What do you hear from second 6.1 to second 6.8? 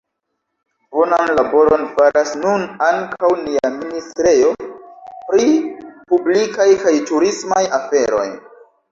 publikaj